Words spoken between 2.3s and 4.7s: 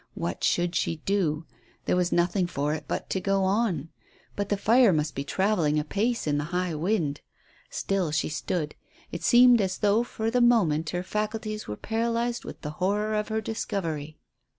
for it but to go on. But the